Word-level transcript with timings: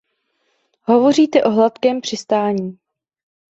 Hovoříte 0.81 1.43
o 1.43 1.49
hladkém 1.51 2.01
přistání. 2.01 2.79